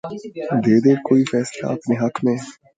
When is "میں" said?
2.23-2.37